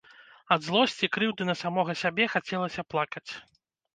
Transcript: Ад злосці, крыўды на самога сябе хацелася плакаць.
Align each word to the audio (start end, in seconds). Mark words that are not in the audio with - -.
Ад 0.53 0.61
злосці, 0.67 1.09
крыўды 1.17 1.43
на 1.49 1.55
самога 1.59 1.95
сябе 2.03 2.25
хацелася 2.35 2.81
плакаць. 2.95 3.27